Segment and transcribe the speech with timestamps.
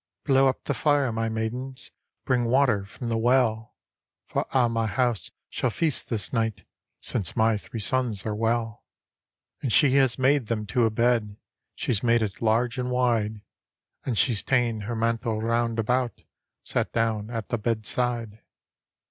[0.23, 1.91] "Blow up the fire, my maidens!
[2.25, 3.75] Bring water from the well!
[4.25, 6.65] For a' my house shall feast this night,
[7.01, 8.83] Since my three sons are well."
[9.61, 11.37] And she has made to them a bed,
[11.75, 13.41] She's made it large :uid wide;
[14.03, 16.23] And she's ta'en her mantle round atraut,
[16.63, 18.39] Sat down at the bedside.